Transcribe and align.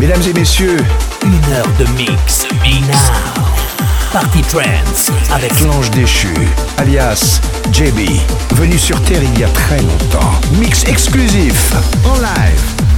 Mesdames 0.00 0.22
et 0.30 0.32
messieurs, 0.32 0.78
une 1.22 1.52
heure 1.52 1.68
de 1.78 1.84
mix. 1.92 2.46
Now. 2.64 3.44
Party 4.14 4.40
Trance 4.40 5.10
avec 5.30 5.60
l'ange 5.60 5.90
déchu, 5.90 6.32
alias 6.78 7.38
JB, 7.70 8.08
venu 8.52 8.78
sur 8.78 8.98
Terre 9.02 9.22
il 9.22 9.38
y 9.38 9.44
a 9.44 9.48
très 9.48 9.82
longtemps. 9.82 10.40
Mix 10.58 10.84
exclusif, 10.84 11.74
en 12.06 12.14
live. 12.14 12.89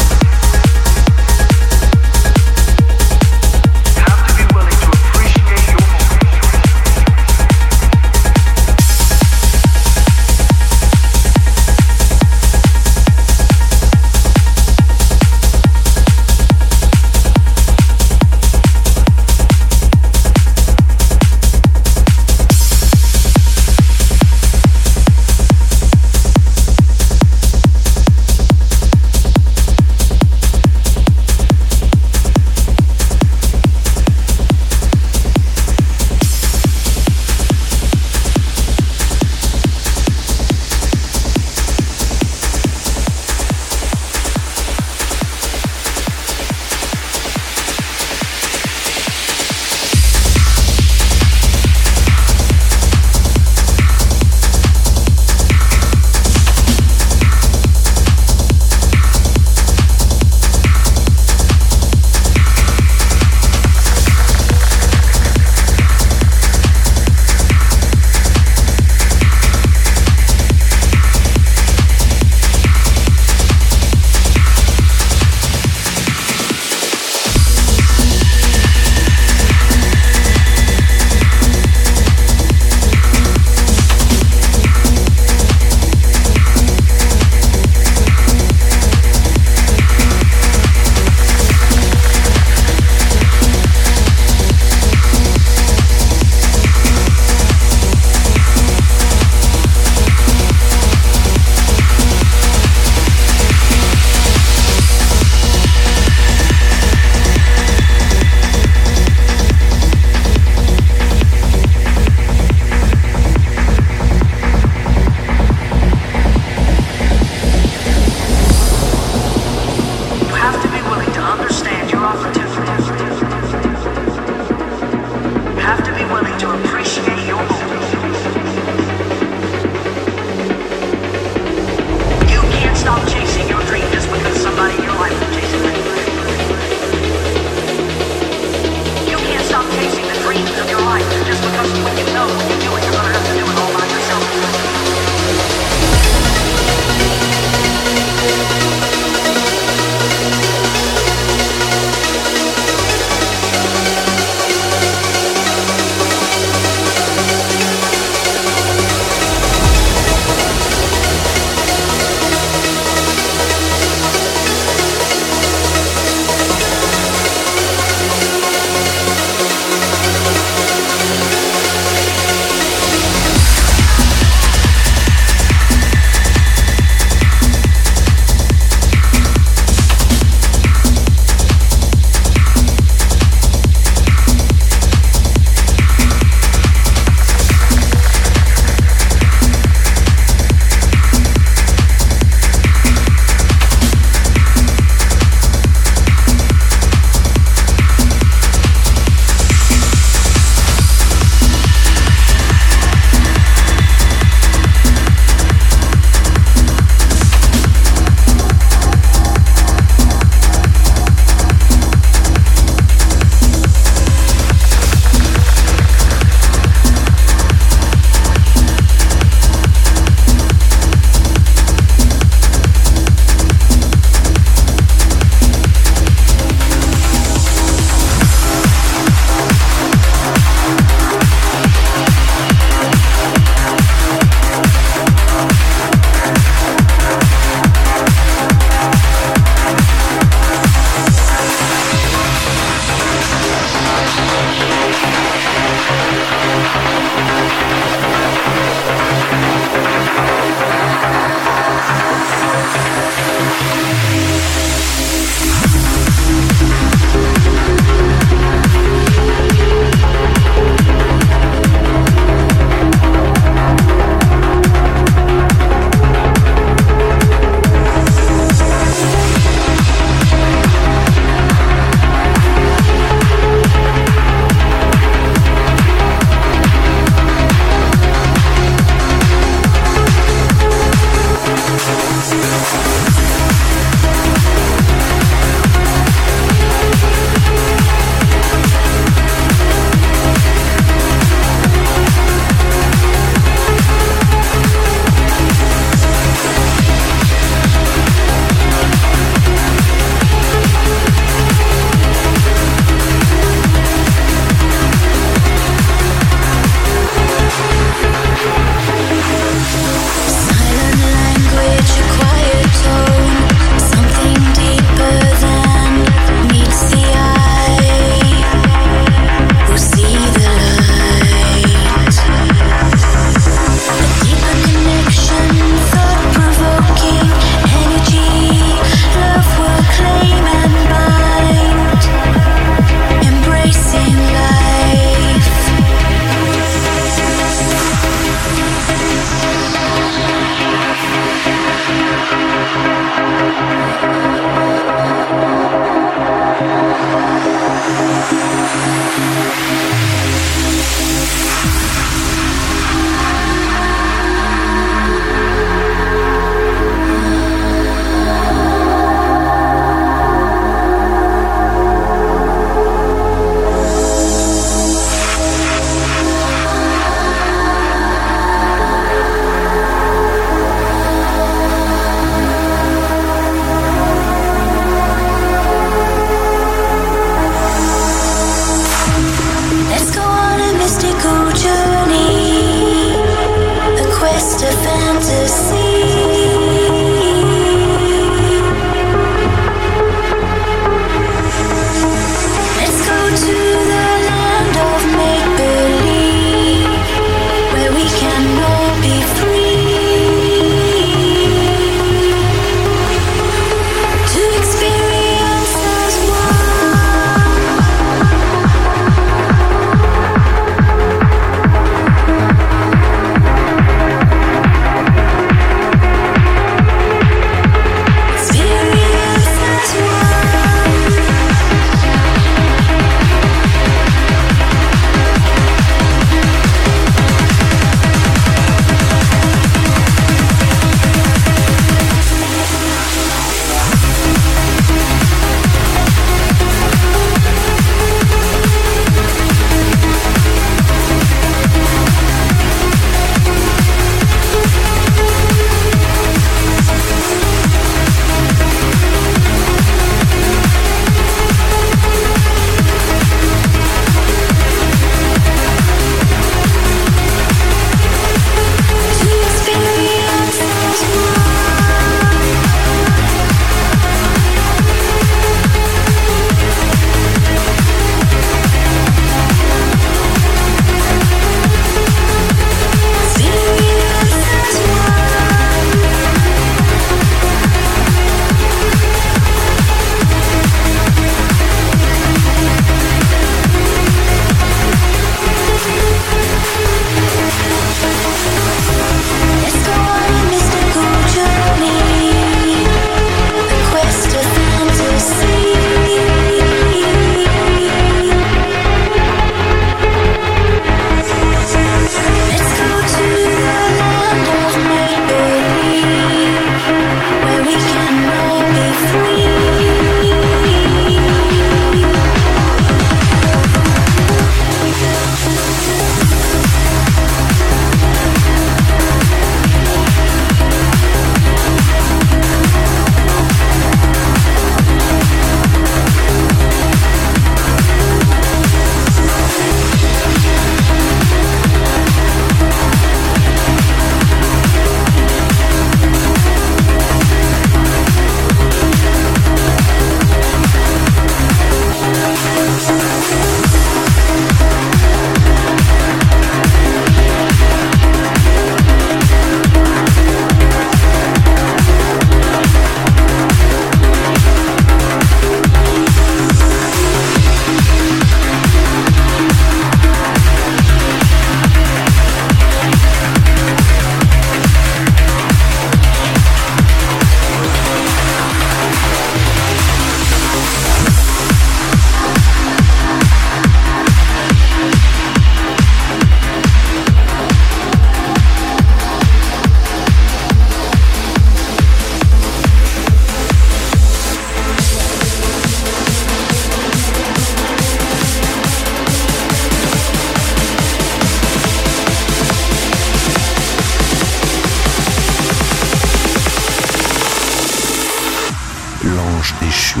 l'ange 599.08 599.54
déchu. 599.60 600.00